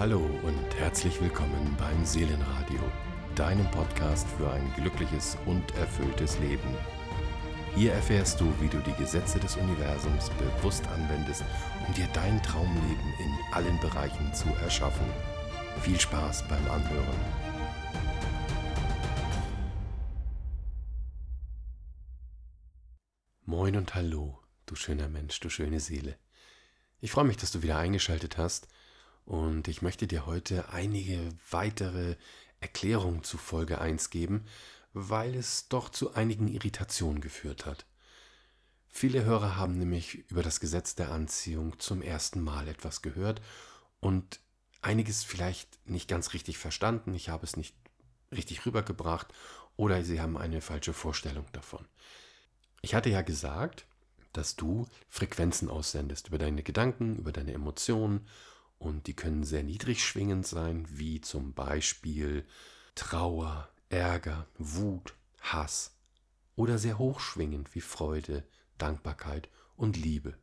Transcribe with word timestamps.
Hallo 0.00 0.24
und 0.44 0.74
herzlich 0.76 1.20
willkommen 1.20 1.76
beim 1.78 2.06
Seelenradio, 2.06 2.80
deinem 3.34 3.70
Podcast 3.70 4.26
für 4.38 4.50
ein 4.50 4.72
glückliches 4.74 5.36
und 5.44 5.74
erfülltes 5.74 6.38
Leben. 6.38 6.74
Hier 7.74 7.92
erfährst 7.92 8.40
du, 8.40 8.50
wie 8.62 8.68
du 8.68 8.78
die 8.78 8.94
Gesetze 8.94 9.38
des 9.38 9.56
Universums 9.56 10.30
bewusst 10.30 10.86
anwendest, 10.86 11.44
um 11.86 11.92
dir 11.92 12.08
dein 12.14 12.42
Traumleben 12.42 13.12
in 13.18 13.54
allen 13.54 13.78
Bereichen 13.80 14.32
zu 14.32 14.48
erschaffen. 14.62 15.04
Viel 15.82 16.00
Spaß 16.00 16.48
beim 16.48 16.66
Anhören. 16.70 17.20
Moin 23.44 23.76
und 23.76 23.94
hallo, 23.94 24.38
du 24.64 24.76
schöner 24.76 25.10
Mensch, 25.10 25.40
du 25.40 25.50
schöne 25.50 25.78
Seele. 25.78 26.16
Ich 27.00 27.10
freue 27.10 27.26
mich, 27.26 27.36
dass 27.36 27.52
du 27.52 27.60
wieder 27.62 27.76
eingeschaltet 27.76 28.38
hast 28.38 28.66
und 29.24 29.68
ich 29.68 29.82
möchte 29.82 30.06
dir 30.06 30.26
heute 30.26 30.70
einige 30.70 31.28
weitere 31.50 32.16
Erklärungen 32.60 33.22
zu 33.22 33.38
Folge 33.38 33.80
1 33.80 34.10
geben, 34.10 34.44
weil 34.92 35.34
es 35.34 35.68
doch 35.68 35.88
zu 35.88 36.14
einigen 36.14 36.48
Irritationen 36.48 37.20
geführt 37.20 37.66
hat. 37.66 37.86
Viele 38.88 39.24
Hörer 39.24 39.56
haben 39.56 39.78
nämlich 39.78 40.14
über 40.30 40.42
das 40.42 40.58
Gesetz 40.60 40.96
der 40.96 41.12
Anziehung 41.12 41.78
zum 41.78 42.02
ersten 42.02 42.40
Mal 42.40 42.66
etwas 42.66 43.02
gehört 43.02 43.40
und 44.00 44.40
einiges 44.82 45.22
vielleicht 45.22 45.78
nicht 45.88 46.08
ganz 46.08 46.32
richtig 46.32 46.58
verstanden, 46.58 47.14
ich 47.14 47.28
habe 47.28 47.44
es 47.44 47.56
nicht 47.56 47.76
richtig 48.32 48.66
rübergebracht 48.66 49.28
oder 49.76 50.02
sie 50.04 50.20
haben 50.20 50.36
eine 50.36 50.60
falsche 50.60 50.92
Vorstellung 50.92 51.46
davon. 51.52 51.86
Ich 52.82 52.94
hatte 52.94 53.10
ja 53.10 53.22
gesagt, 53.22 53.86
dass 54.32 54.56
du 54.56 54.86
Frequenzen 55.08 55.68
aussendest 55.68 56.28
über 56.28 56.38
deine 56.38 56.62
Gedanken, 56.62 57.16
über 57.16 57.32
deine 57.32 57.52
Emotionen 57.52 58.26
und 58.80 59.06
die 59.06 59.14
können 59.14 59.44
sehr 59.44 59.62
niedrig 59.62 60.02
schwingend 60.02 60.46
sein, 60.46 60.86
wie 60.88 61.20
zum 61.20 61.52
Beispiel 61.52 62.46
Trauer, 62.94 63.68
Ärger, 63.90 64.48
Wut, 64.58 65.14
Hass 65.40 65.94
oder 66.56 66.78
sehr 66.78 66.98
hochschwingend 66.98 67.74
wie 67.74 67.82
Freude, 67.82 68.42
Dankbarkeit 68.78 69.50
und 69.76 69.98
Liebe. 69.98 70.38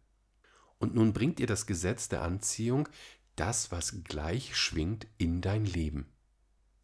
Und 0.78 0.94
nun 0.94 1.14
bringt 1.14 1.40
dir 1.40 1.48
das 1.48 1.66
Gesetz 1.66 2.10
der 2.10 2.22
Anziehung 2.22 2.88
das, 3.36 3.72
was 3.72 4.04
gleich 4.04 4.56
schwingt, 4.56 5.08
in 5.18 5.42
dein 5.42 5.66
Leben. 5.66 6.08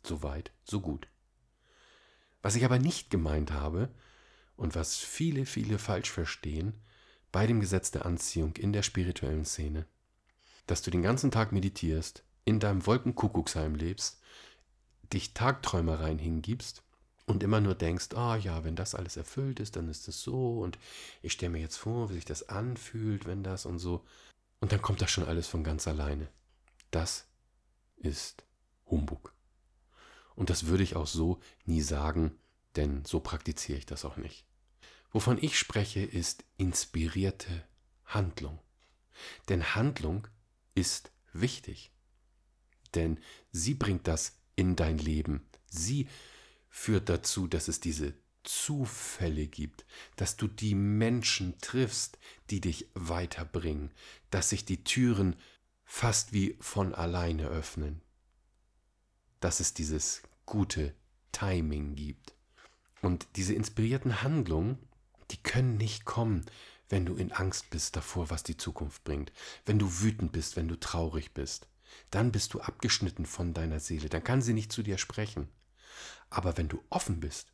So 0.03 0.23
weit, 0.23 0.51
so 0.63 0.81
gut. 0.81 1.07
Was 2.41 2.55
ich 2.55 2.65
aber 2.65 2.79
nicht 2.79 3.11
gemeint 3.11 3.51
habe 3.51 3.93
und 4.55 4.73
was 4.73 4.97
viele, 4.97 5.45
viele 5.45 5.77
falsch 5.77 6.09
verstehen 6.09 6.73
bei 7.31 7.45
dem 7.45 7.59
Gesetz 7.59 7.91
der 7.91 8.07
Anziehung 8.07 8.55
in 8.55 8.73
der 8.73 8.83
spirituellen 8.83 9.45
Szene, 9.45 9.85
dass 10.67 10.81
du 10.81 10.91
den 10.91 11.01
ganzen 11.01 11.31
Tag 11.31 11.51
meditierst, 11.51 12.23
in 12.45 12.59
deinem 12.59 12.85
Wolkenkuckucksheim 12.85 13.75
lebst, 13.75 14.19
dich 15.11 15.33
Tagträumereien 15.33 16.19
hingibst 16.19 16.83
und 17.25 17.43
immer 17.43 17.61
nur 17.61 17.75
denkst, 17.75 18.09
ah 18.15 18.33
oh 18.33 18.35
ja, 18.35 18.63
wenn 18.63 18.75
das 18.75 18.95
alles 18.95 19.17
erfüllt 19.17 19.59
ist, 19.59 19.75
dann 19.75 19.89
ist 19.89 20.07
es 20.07 20.21
so 20.21 20.59
und 20.59 20.77
ich 21.21 21.33
stelle 21.33 21.51
mir 21.51 21.59
jetzt 21.59 21.77
vor, 21.77 22.09
wie 22.09 22.15
sich 22.15 22.25
das 22.25 22.49
anfühlt, 22.49 23.25
wenn 23.25 23.43
das 23.43 23.65
und 23.65 23.79
so. 23.79 24.03
Und 24.59 24.71
dann 24.71 24.81
kommt 24.81 25.01
das 25.01 25.11
schon 25.11 25.25
alles 25.25 25.47
von 25.47 25.63
ganz 25.63 25.87
alleine. 25.87 26.27
Das 26.91 27.25
ist 27.97 28.43
Humbug. 28.85 29.33
Und 30.35 30.49
das 30.49 30.67
würde 30.67 30.83
ich 30.83 30.95
auch 30.95 31.07
so 31.07 31.39
nie 31.65 31.81
sagen, 31.81 32.37
denn 32.75 33.05
so 33.05 33.19
praktiziere 33.19 33.77
ich 33.77 33.85
das 33.85 34.05
auch 34.05 34.17
nicht. 34.17 34.45
Wovon 35.11 35.37
ich 35.41 35.59
spreche, 35.59 36.01
ist 36.01 36.43
inspirierte 36.57 37.63
Handlung. 38.05 38.59
Denn 39.47 39.75
Handlung 39.75 40.27
ist 40.75 41.11
wichtig. 41.33 41.91
Denn 42.95 43.19
sie 43.51 43.73
bringt 43.73 44.07
das 44.07 44.39
in 44.55 44.75
dein 44.75 44.97
Leben. 44.97 45.47
Sie 45.67 46.07
führt 46.69 47.09
dazu, 47.09 47.47
dass 47.47 47.67
es 47.67 47.79
diese 47.79 48.13
Zufälle 48.43 49.47
gibt, 49.47 49.85
dass 50.15 50.35
du 50.35 50.47
die 50.47 50.75
Menschen 50.75 51.57
triffst, 51.59 52.19
die 52.49 52.61
dich 52.61 52.89
weiterbringen, 52.93 53.91
dass 54.29 54.49
sich 54.49 54.65
die 54.65 54.83
Türen 54.83 55.35
fast 55.85 56.33
wie 56.33 56.57
von 56.59 56.93
alleine 56.93 57.47
öffnen, 57.47 58.01
dass 59.39 59.59
es 59.59 59.73
dieses 59.73 60.23
gute 60.45 60.93
Timing 61.31 61.95
gibt. 61.95 62.35
Und 63.01 63.27
diese 63.35 63.53
inspirierten 63.53 64.21
Handlungen, 64.21 64.77
die 65.31 65.37
können 65.37 65.77
nicht 65.77 66.05
kommen, 66.05 66.45
wenn 66.93 67.07
du 67.07 67.15
in 67.15 67.31
Angst 67.31 67.71
bist 67.71 67.95
davor, 67.95 68.29
was 68.29 68.43
die 68.43 68.55
Zukunft 68.55 69.03
bringt, 69.03 69.31
wenn 69.65 69.79
du 69.79 70.01
wütend 70.01 70.31
bist, 70.31 70.55
wenn 70.55 70.67
du 70.67 70.79
traurig 70.79 71.33
bist, 71.33 71.67
dann 72.11 72.31
bist 72.31 72.53
du 72.53 72.61
abgeschnitten 72.61 73.25
von 73.25 73.55
deiner 73.55 73.79
Seele, 73.79 74.09
dann 74.09 74.23
kann 74.23 74.43
sie 74.43 74.53
nicht 74.53 74.71
zu 74.71 74.83
dir 74.83 74.99
sprechen. 74.99 75.49
Aber 76.29 76.55
wenn 76.55 76.69
du 76.69 76.83
offen 76.91 77.19
bist, 77.19 77.51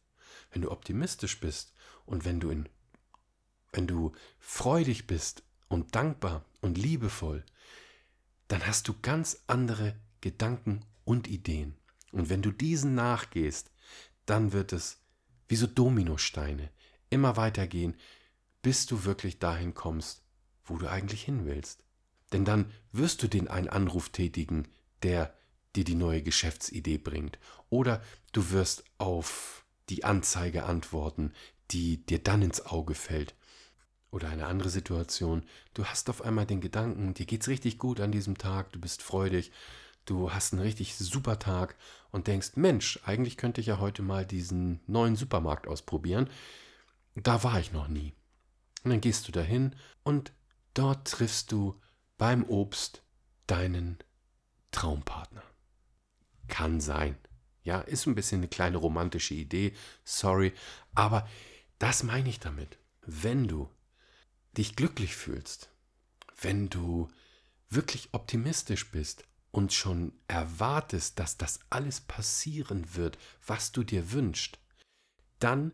wenn 0.51 0.61
du 0.61 0.69
optimistisch 0.69 1.39
bist 1.39 1.72
und 2.05 2.25
wenn 2.25 2.41
du 2.41 2.50
in 2.50 2.67
wenn 3.72 3.88
du 3.88 4.11
freudig 4.41 5.07
bist 5.07 5.44
und 5.69 5.95
dankbar 5.95 6.44
und 6.59 6.77
liebevoll, 6.77 7.45
dann 8.50 8.67
hast 8.67 8.89
du 8.89 9.00
ganz 9.01 9.44
andere 9.47 9.95
Gedanken 10.19 10.83
und 11.06 11.29
Ideen. 11.29 11.77
Und 12.11 12.29
wenn 12.29 12.41
du 12.41 12.51
diesen 12.51 12.94
nachgehst, 12.94 13.71
dann 14.25 14.51
wird 14.51 14.73
es 14.73 14.97
wie 15.47 15.56
so 15.56 15.66
Dominosteine 15.66 16.71
immer 17.09 17.38
weitergehen, 17.38 17.95
bis 18.62 18.86
du 18.86 19.06
wirklich 19.06 19.40
dahin 19.40 19.74
kommst, 19.74 20.24
wo 20.66 20.78
du 20.78 20.88
eigentlich 20.88 21.24
hin 21.24 21.46
willst. 21.46 21.84
Denn 22.31 22.46
dann 22.46 22.72
wirst 22.92 23.24
du 23.24 23.28
den 23.28 23.47
einen 23.47 23.70
Anruf 23.70 24.09
tätigen, 24.09 24.68
der 25.03 25.34
dir 25.75 25.84
die 25.84 25.96
neue 25.96 26.22
Geschäftsidee 26.22 26.98
bringt. 26.98 27.40
Oder 27.69 28.02
du 28.31 28.52
wirst 28.52 28.84
auf 28.98 29.66
die 29.90 30.03
Anzeige 30.03 30.66
antworten, 30.66 31.34
die 31.72 32.06
dir 32.06 32.19
dann 32.19 32.42
ins 32.42 32.66
Auge 32.66 32.96
fällt. 32.96 33.36
Oder 34.12 34.30
eine 34.30 34.48
andere 34.48 34.69
Situation, 34.69 35.44
du 35.75 35.86
hast 35.86 36.09
auf 36.09 36.24
einmal 36.24 36.48
den 36.48 36.62
Gedanken, 36.62 37.14
dir 37.14 37.28
geht's 37.28 37.48
richtig 37.48 37.78
gut 37.78 38.00
an 38.00 38.12
diesem 38.12 38.38
Tag, 38.38 38.72
du 38.72 38.80
bist 38.80 39.03
freudig, 39.03 39.52
du 40.06 40.34
hast 40.34 40.53
einen 40.53 40.64
richtig 40.64 40.96
super 40.96 41.38
Tag 41.38 41.75
und 42.12 42.25
denkst, 42.25 42.52
Mensch, 42.56 43.00
eigentlich 43.06 43.38
könnte 43.38 43.62
ich 43.62 43.68
ja 43.68 43.80
heute 43.80 44.02
mal 44.02 44.25
diesen 44.25 44.80
neuen 44.88 45.16
Supermarkt 45.16 45.68
ausprobieren. 45.68 46.28
Da 47.16 47.44
war 47.44 47.59
ich 47.59 47.72
noch 47.72 47.88
nie. 47.88 48.14
Und 48.84 48.91
dann 48.91 49.01
gehst 49.01 49.28
du 49.28 49.31
dahin 49.31 49.75
und 50.03 50.31
dort 50.73 51.07
triffst 51.09 51.51
du 51.51 51.79
beim 52.17 52.44
Obst 52.45 53.03
deinen 53.47 53.97
Traumpartner. 54.72 55.44
Kann 56.47 56.79
sein. 56.79 57.18
Ja, 57.63 57.81
ist 57.81 58.07
ein 58.07 58.16
bisschen 58.16 58.39
eine 58.39 58.47
kleine 58.47 58.78
romantische 58.78 59.34
Idee, 59.34 59.75
sorry, 60.03 60.53
aber 60.95 61.28
das 61.78 62.03
meine 62.03 62.29
ich 62.29 62.39
damit. 62.39 62.78
Wenn 63.06 63.47
du 63.47 63.69
dich 64.57 64.75
glücklich 64.75 65.16
fühlst, 65.16 65.69
wenn 66.41 66.69
du 66.69 67.09
wirklich 67.69 68.09
optimistisch 68.13 68.91
bist 68.91 69.25
und 69.51 69.73
schon 69.73 70.13
erwartest, 70.28 71.19
dass 71.19 71.38
das 71.38 71.59
alles 71.69 72.01
passieren 72.01 72.95
wird, 72.95 73.18
was 73.45 73.72
du 73.72 73.84
dir 73.84 74.12
wünschst, 74.12 74.59
dann 75.39 75.72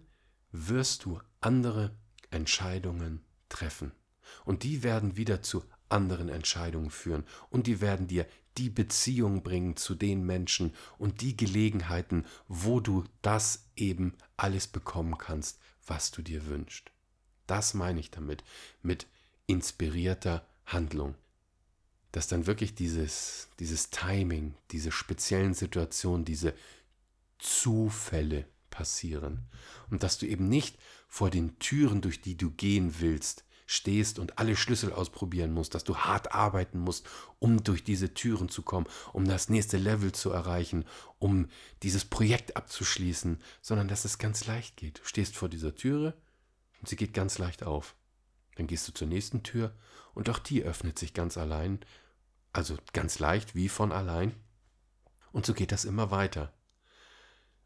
wirst 0.52 1.06
du 1.06 1.20
andere 1.42 1.96
Entscheidungen 2.36 3.24
treffen. 3.50 3.92
Und 4.44 4.64
die 4.64 4.84
werden 4.84 5.18
wieder 5.18 5.42
zu 5.42 5.64
anderen 5.90 6.30
Entscheidungen 6.30 6.90
führen. 6.92 7.24
Und 7.50 7.68
die 7.68 7.82
werden 7.82 8.08
dir 8.08 8.28
die 8.58 8.70
Beziehung 8.70 9.44
bringen 9.44 9.76
zu 9.76 9.96
den 9.96 10.26
Menschen 10.26 10.74
und 10.98 11.22
die 11.22 11.36
Gelegenheiten, 11.36 12.26
wo 12.48 12.80
du 12.80 13.04
das 13.22 13.66
eben 13.76 14.14
alles 14.38 14.68
bekommen 14.68 15.18
kannst, 15.18 15.60
was 15.86 16.12
du 16.12 16.22
dir 16.22 16.46
wünschst. 16.48 16.92
Das 17.48 17.74
meine 17.74 18.00
ich 18.00 18.12
damit, 18.12 18.44
mit 18.82 19.08
inspirierter 19.48 20.48
Handlung. 20.66 21.16
Dass 22.12 22.28
dann 22.28 22.48
wirklich 22.48 22.76
dieses, 22.76 23.50
dieses 23.60 23.90
Timing, 23.90 24.56
diese 24.72 24.92
speziellen 24.92 25.54
Situationen, 25.54 26.26
diese 26.26 26.54
Zufälle 27.40 28.46
passieren. 28.70 29.46
Und 29.90 30.02
dass 30.02 30.18
du 30.18 30.26
eben 30.26 30.48
nicht 30.48 30.78
vor 31.16 31.30
den 31.30 31.58
Türen, 31.60 32.02
durch 32.02 32.20
die 32.20 32.36
du 32.36 32.52
gehen 32.52 33.00
willst, 33.00 33.46
stehst 33.68 34.20
und 34.20 34.38
alle 34.38 34.58
Schlüssel 34.58 34.92
ausprobieren 34.92 35.54
musst, 35.54 35.74
dass 35.74 35.86
du 35.86 35.96
hart 35.96 36.34
arbeiten 36.34 36.78
musst, 36.78 37.08
um 37.40 37.64
durch 37.64 37.86
diese 37.86 38.14
Türen 38.14 38.50
zu 38.50 38.64
kommen, 38.64 38.86
um 39.14 39.26
das 39.26 39.48
nächste 39.48 39.78
Level 39.78 40.12
zu 40.12 40.32
erreichen, 40.32 40.84
um 41.18 41.48
dieses 41.84 42.04
Projekt 42.04 42.58
abzuschließen, 42.58 43.42
sondern 43.62 43.88
dass 43.88 44.04
es 44.04 44.18
ganz 44.18 44.46
leicht 44.46 44.76
geht. 44.76 45.00
Du 45.00 45.06
stehst 45.06 45.38
vor 45.38 45.48
dieser 45.48 45.74
Türe 45.74 46.16
und 46.82 46.90
sie 46.90 46.98
geht 46.98 47.14
ganz 47.14 47.38
leicht 47.38 47.64
auf. 47.64 47.96
Dann 48.58 48.68
gehst 48.68 48.86
du 48.86 48.92
zur 48.92 49.08
nächsten 49.08 49.42
Tür 49.42 49.74
und 50.16 50.30
auch 50.30 50.40
die 50.40 50.64
öffnet 50.64 51.00
sich 51.00 51.14
ganz 51.14 51.38
allein, 51.38 51.80
also 52.52 52.76
ganz 52.92 53.20
leicht 53.20 53.56
wie 53.56 53.70
von 53.70 53.94
allein. 53.94 54.34
Und 55.32 55.46
so 55.46 55.54
geht 55.54 55.72
das 55.72 55.86
immer 55.86 56.12
weiter. 56.12 56.52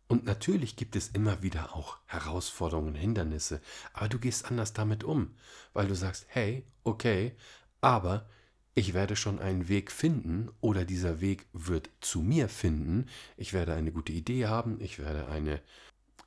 Und 0.09 0.25
natürlich 0.25 0.75
gibt 0.75 0.95
es 0.95 1.09
immer 1.09 1.43
wieder 1.43 1.75
auch 1.75 1.99
Herausforderungen, 2.07 2.95
Hindernisse, 2.95 3.61
aber 3.93 4.09
du 4.09 4.17
gehst 4.17 4.45
anders 4.45 4.73
damit 4.73 5.03
um, 5.03 5.35
weil 5.73 5.87
du 5.87 5.95
sagst, 5.95 6.25
hey, 6.29 6.65
okay, 6.83 7.35
aber 7.79 8.27
ich 8.73 8.95
werde 8.95 9.15
schon 9.15 9.37
einen 9.37 9.67
Weg 9.67 9.91
finden 9.91 10.49
oder 10.61 10.83
dieser 10.83 11.21
Weg 11.21 11.45
wird 11.53 11.91
zu 12.01 12.21
mir 12.21 12.49
finden. 12.49 13.05
Ich 13.37 13.53
werde 13.53 13.75
eine 13.75 13.91
gute 13.91 14.11
Idee 14.11 14.47
haben, 14.47 14.81
ich 14.81 14.97
werde 14.97 15.27
eine 15.27 15.61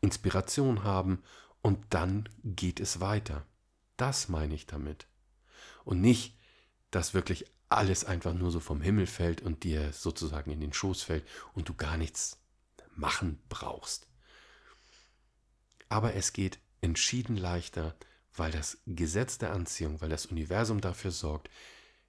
Inspiration 0.00 0.84
haben 0.84 1.20
und 1.60 1.84
dann 1.90 2.28
geht 2.44 2.78
es 2.78 3.00
weiter. 3.00 3.44
Das 3.96 4.28
meine 4.28 4.54
ich 4.54 4.66
damit. 4.66 5.08
Und 5.84 6.00
nicht, 6.00 6.38
dass 6.92 7.14
wirklich 7.14 7.46
alles 7.68 8.04
einfach 8.04 8.32
nur 8.32 8.52
so 8.52 8.60
vom 8.60 8.80
Himmel 8.80 9.08
fällt 9.08 9.42
und 9.42 9.64
dir 9.64 9.92
sozusagen 9.92 10.52
in 10.52 10.60
den 10.60 10.72
Schoß 10.72 11.02
fällt 11.02 11.26
und 11.54 11.68
du 11.68 11.74
gar 11.74 11.96
nichts 11.96 12.41
machen 12.96 13.42
brauchst. 13.48 14.06
Aber 15.88 16.14
es 16.14 16.32
geht 16.32 16.58
entschieden 16.80 17.36
leichter, 17.36 17.94
weil 18.34 18.50
das 18.50 18.78
Gesetz 18.86 19.38
der 19.38 19.52
Anziehung, 19.52 20.00
weil 20.00 20.08
das 20.08 20.26
Universum 20.26 20.80
dafür 20.80 21.10
sorgt, 21.10 21.50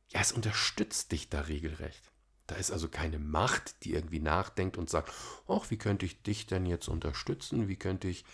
ja, 0.09 0.21
es 0.21 0.31
unterstützt 0.31 1.11
dich 1.11 1.29
da 1.29 1.41
regelrecht. 1.41 2.11
Da 2.47 2.55
ist 2.55 2.71
also 2.71 2.89
keine 2.89 3.19
Macht, 3.19 3.83
die 3.83 3.93
irgendwie 3.93 4.19
nachdenkt 4.19 4.77
und 4.77 4.89
sagt, 4.89 5.11
ach, 5.47 5.69
wie 5.71 5.77
könnte 5.77 6.05
ich 6.05 6.23
dich 6.23 6.45
denn 6.45 6.65
jetzt 6.65 6.87
unterstützen? 6.87 7.67
Wie 7.67 7.77
könnte 7.77 8.07
ich 8.07 8.25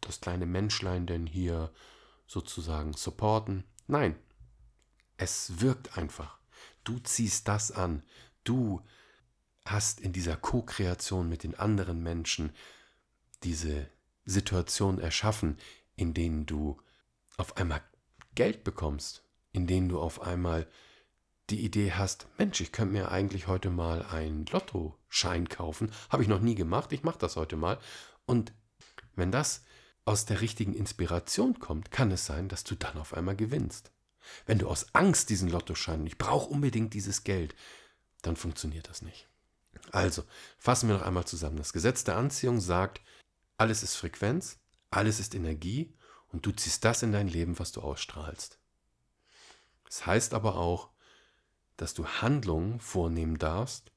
das 0.00 0.20
kleine 0.20 0.46
Menschlein 0.46 1.06
denn 1.06 1.26
hier 1.26 1.72
sozusagen 2.26 2.92
supporten? 2.92 3.64
Nein, 3.86 4.16
es 5.16 5.60
wirkt 5.60 5.96
einfach. 5.96 6.38
Du 6.84 6.98
ziehst 6.98 7.46
das 7.48 7.70
an. 7.70 8.02
Du 8.44 8.84
hast 9.64 10.00
in 10.00 10.12
dieser 10.12 10.36
Co-Kreation 10.36 11.28
mit 11.28 11.44
den 11.44 11.54
anderen 11.54 12.02
Menschen 12.02 12.52
diese 13.42 13.88
Situation 14.24 14.98
erschaffen, 14.98 15.58
in 15.96 16.14
denen 16.14 16.46
du 16.46 16.80
auf 17.36 17.56
einmal 17.56 17.82
Geld 18.34 18.64
bekommst, 18.64 19.24
in 19.52 19.66
denen 19.66 19.88
du 19.88 20.00
auf 20.00 20.20
einmal 20.20 20.66
die 21.50 21.64
Idee 21.64 21.92
hast, 21.92 22.28
Mensch, 22.38 22.60
ich 22.60 22.72
könnte 22.72 22.92
mir 22.92 23.10
eigentlich 23.10 23.46
heute 23.46 23.68
mal 23.68 24.02
einen 24.06 24.46
Lottoschein 24.46 25.48
kaufen. 25.48 25.90
Habe 26.08 26.22
ich 26.22 26.28
noch 26.28 26.40
nie 26.40 26.54
gemacht, 26.54 26.92
ich 26.92 27.02
mache 27.02 27.18
das 27.18 27.36
heute 27.36 27.56
mal. 27.56 27.78
Und 28.24 28.52
wenn 29.14 29.30
das 29.30 29.64
aus 30.04 30.24
der 30.24 30.40
richtigen 30.40 30.72
Inspiration 30.72 31.58
kommt, 31.58 31.90
kann 31.90 32.10
es 32.10 32.26
sein, 32.26 32.48
dass 32.48 32.64
du 32.64 32.74
dann 32.74 32.96
auf 32.96 33.14
einmal 33.14 33.36
gewinnst. 33.36 33.92
Wenn 34.46 34.58
du 34.58 34.68
aus 34.68 34.94
Angst 34.94 35.30
diesen 35.30 35.50
Lottoschein, 35.50 36.06
ich 36.06 36.16
brauche 36.16 36.48
unbedingt 36.48 36.94
dieses 36.94 37.24
Geld, 37.24 37.54
dann 38.22 38.36
funktioniert 38.36 38.88
das 38.88 39.02
nicht. 39.02 39.28
Also, 39.90 40.24
fassen 40.58 40.88
wir 40.88 40.96
noch 40.96 41.04
einmal 41.04 41.26
zusammen. 41.26 41.56
Das 41.56 41.72
Gesetz 41.72 42.04
der 42.04 42.16
Anziehung 42.16 42.60
sagt, 42.60 43.00
alles 43.58 43.82
ist 43.82 43.96
Frequenz, 43.96 44.58
alles 44.90 45.20
ist 45.20 45.34
Energie 45.34 45.94
und 46.28 46.46
du 46.46 46.52
ziehst 46.52 46.84
das 46.84 47.02
in 47.02 47.12
dein 47.12 47.28
Leben, 47.28 47.58
was 47.58 47.72
du 47.72 47.80
ausstrahlst. 47.80 48.58
Es 49.88 49.98
das 49.98 50.06
heißt 50.06 50.34
aber 50.34 50.56
auch, 50.56 50.90
dass 51.76 51.94
du 51.94 52.06
Handlungen 52.06 52.80
vornehmen 52.80 53.38
darfst, 53.38 53.92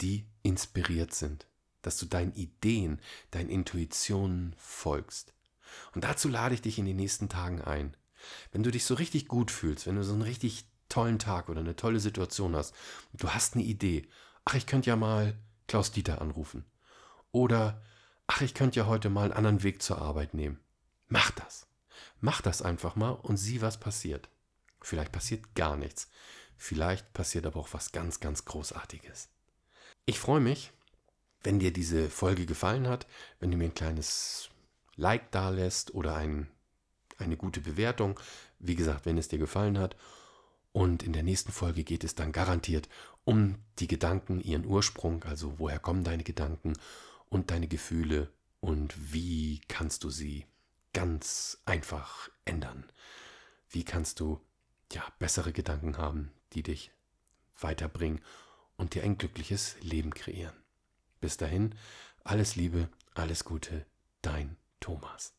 die 0.00 0.26
inspiriert 0.42 1.14
sind, 1.14 1.46
dass 1.82 1.96
du 1.98 2.06
deinen 2.06 2.32
Ideen, 2.34 3.00
deinen 3.30 3.50
Intuitionen 3.50 4.54
folgst. 4.58 5.34
Und 5.92 6.04
dazu 6.04 6.28
lade 6.28 6.54
ich 6.54 6.62
dich 6.62 6.78
in 6.78 6.86
den 6.86 6.96
nächsten 6.96 7.28
Tagen 7.28 7.62
ein. 7.62 7.96
Wenn 8.52 8.62
du 8.62 8.70
dich 8.70 8.84
so 8.84 8.94
richtig 8.94 9.28
gut 9.28 9.50
fühlst, 9.50 9.86
wenn 9.86 9.96
du 9.96 10.04
so 10.04 10.12
einen 10.12 10.22
richtig 10.22 10.66
tollen 10.88 11.18
Tag 11.18 11.48
oder 11.48 11.60
eine 11.60 11.76
tolle 11.76 12.00
Situation 12.00 12.56
hast, 12.56 12.74
und 13.12 13.22
du 13.22 13.30
hast 13.30 13.54
eine 13.54 13.64
Idee, 13.64 14.08
ach, 14.44 14.54
ich 14.54 14.66
könnte 14.66 14.90
ja 14.90 14.96
mal 14.96 15.36
Klaus 15.66 15.92
Dieter 15.92 16.20
anrufen. 16.20 16.64
Oder, 17.32 17.82
ach, 18.26 18.40
ich 18.42 18.54
könnte 18.54 18.78
ja 18.80 18.86
heute 18.86 19.10
mal 19.10 19.24
einen 19.24 19.32
anderen 19.32 19.62
Weg 19.62 19.82
zur 19.82 20.00
Arbeit 20.00 20.34
nehmen. 20.34 20.60
Mach 21.08 21.30
das. 21.32 21.66
Mach 22.20 22.40
das 22.40 22.62
einfach 22.62 22.96
mal 22.96 23.10
und 23.10 23.36
sieh, 23.36 23.60
was 23.60 23.78
passiert. 23.78 24.28
Vielleicht 24.80 25.12
passiert 25.12 25.54
gar 25.54 25.76
nichts. 25.76 26.08
Vielleicht 26.56 27.12
passiert 27.12 27.46
aber 27.46 27.60
auch 27.60 27.72
was 27.72 27.92
ganz, 27.92 28.20
ganz 28.20 28.44
Großartiges. 28.44 29.28
Ich 30.06 30.18
freue 30.18 30.40
mich, 30.40 30.72
wenn 31.42 31.58
dir 31.58 31.72
diese 31.72 32.10
Folge 32.10 32.46
gefallen 32.46 32.88
hat, 32.88 33.06
wenn 33.40 33.50
du 33.50 33.56
mir 33.56 33.64
ein 33.64 33.74
kleines 33.74 34.50
Like 34.96 35.30
da 35.30 35.50
lässt 35.50 35.94
oder 35.94 36.14
ein, 36.14 36.48
eine 37.18 37.36
gute 37.36 37.60
Bewertung. 37.60 38.18
Wie 38.58 38.76
gesagt, 38.76 39.06
wenn 39.06 39.18
es 39.18 39.28
dir 39.28 39.38
gefallen 39.38 39.78
hat. 39.78 39.96
Und 40.74 41.04
in 41.04 41.12
der 41.12 41.22
nächsten 41.22 41.52
Folge 41.52 41.84
geht 41.84 42.02
es 42.02 42.16
dann 42.16 42.32
garantiert 42.32 42.88
um 43.22 43.58
die 43.78 43.86
Gedanken, 43.86 44.40
ihren 44.40 44.66
Ursprung, 44.66 45.22
also 45.22 45.60
woher 45.60 45.78
kommen 45.78 46.02
deine 46.02 46.24
Gedanken 46.24 46.72
und 47.28 47.52
deine 47.52 47.68
Gefühle 47.68 48.28
und 48.58 48.92
wie 49.12 49.60
kannst 49.68 50.02
du 50.02 50.10
sie 50.10 50.46
ganz 50.92 51.62
einfach 51.64 52.28
ändern. 52.44 52.90
Wie 53.70 53.84
kannst 53.84 54.18
du 54.18 54.40
ja 54.92 55.04
bessere 55.20 55.52
Gedanken 55.52 55.96
haben, 55.96 56.32
die 56.54 56.64
dich 56.64 56.90
weiterbringen 57.60 58.20
und 58.76 58.94
dir 58.94 59.04
ein 59.04 59.16
glückliches 59.16 59.76
Leben 59.80 60.12
kreieren. 60.12 60.56
Bis 61.20 61.36
dahin, 61.36 61.76
alles 62.24 62.56
Liebe, 62.56 62.88
alles 63.14 63.44
Gute, 63.44 63.86
dein 64.22 64.56
Thomas. 64.80 65.34